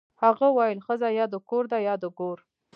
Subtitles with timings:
[0.23, 2.37] هغه ویل ښځه یا د کور ده یا د ګور